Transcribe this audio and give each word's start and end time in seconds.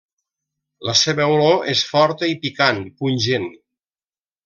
La 0.91 0.95
seva 1.01 1.27
olor 1.35 1.69
és 1.75 1.85
forta 1.91 2.33
i 2.35 2.41
picant, 2.47 2.83
pungent. 3.05 3.51